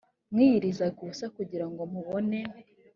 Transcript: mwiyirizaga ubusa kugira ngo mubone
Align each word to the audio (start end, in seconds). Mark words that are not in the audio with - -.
mwiyirizaga 0.31 0.97
ubusa 1.03 1.25
kugira 1.35 1.65
ngo 1.71 1.81
mubone 1.93 2.39